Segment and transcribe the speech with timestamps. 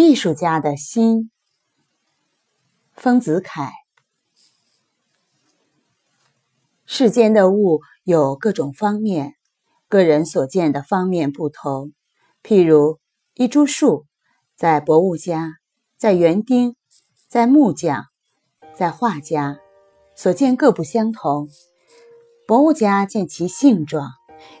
[0.00, 1.30] 艺术家的心，
[2.94, 3.70] 丰子恺。
[6.86, 9.34] 世间的物有各种方面，
[9.88, 11.92] 个人所见的方面不同。
[12.42, 12.98] 譬如
[13.34, 14.06] 一株树，
[14.56, 15.58] 在博物家、
[15.98, 16.76] 在园丁、
[17.28, 18.06] 在木匠、
[18.74, 19.58] 在画家
[20.16, 21.50] 所见各不相同。
[22.46, 24.12] 博物家见其性状，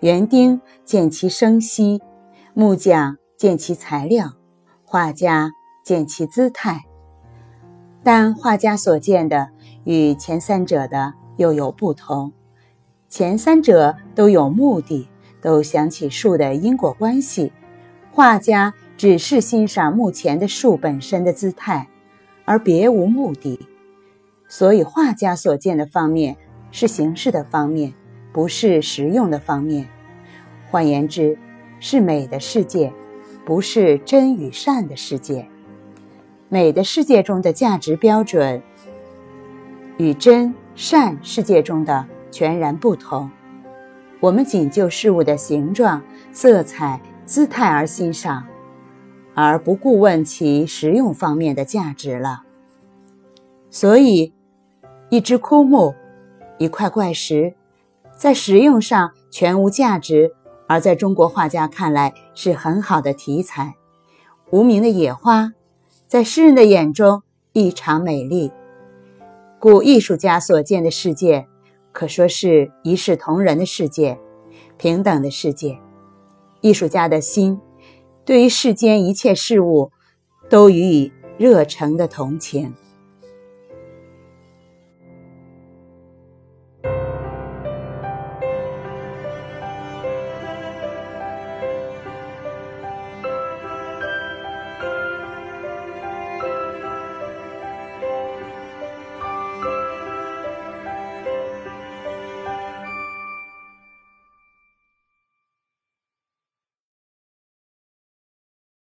[0.00, 2.00] 园丁见其生息，
[2.54, 4.32] 木匠见其材料。
[4.96, 5.52] 画家
[5.84, 6.86] 见其姿态，
[8.02, 9.50] 但画家所见的
[9.84, 12.32] 与前三者的又有不同。
[13.06, 15.06] 前三者都有目的，
[15.42, 17.52] 都想起树的因果关系；
[18.10, 21.88] 画家只是欣赏目前的树本身的姿态，
[22.46, 23.68] 而别无目的。
[24.48, 26.38] 所以，画家所见的方面
[26.70, 27.92] 是形式的方面，
[28.32, 29.86] 不是实用的方面。
[30.70, 31.38] 换言之，
[31.80, 32.90] 是美的世界。
[33.46, 35.48] 不是真与善的世界，
[36.48, 38.60] 美的世界中的价值标准
[39.98, 43.30] 与真善世界中的全然不同。
[44.18, 46.02] 我们仅就事物的形状、
[46.32, 48.44] 色彩、姿态而欣赏，
[49.32, 52.42] 而不顾问其实用方面的价值了。
[53.70, 54.34] 所以，
[55.08, 55.94] 一只枯木、
[56.58, 57.54] 一块怪石，
[58.18, 60.32] 在实用上全无价值。
[60.66, 63.74] 而在中国画家看来是很好的题材，
[64.50, 65.52] 无名的野花，
[66.06, 68.52] 在诗人的眼中异常美丽。
[69.58, 71.46] 故艺术家所见的世界，
[71.92, 74.18] 可说是一视同仁的世界，
[74.76, 75.78] 平等的世界。
[76.60, 77.60] 艺术家的心，
[78.24, 79.92] 对于世间一切事物，
[80.48, 82.74] 都予以热诚的同情。